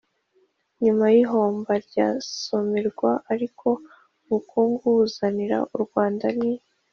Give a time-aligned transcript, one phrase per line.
[0.83, 2.07] nyuma y'ihomba rya
[2.43, 3.67] somirwa, ariko
[4.23, 6.51] ubukungu buzanira u rwanda ni